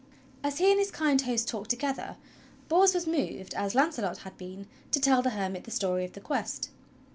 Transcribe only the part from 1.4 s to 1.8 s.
talked